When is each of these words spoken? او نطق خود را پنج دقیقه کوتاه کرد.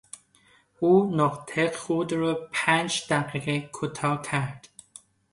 او 0.79 1.15
نطق 1.15 1.75
خود 1.75 2.13
را 2.13 2.49
پنج 2.51 3.01
دقیقه 3.09 3.59
کوتاه 3.61 4.21
کرد. 4.21 4.69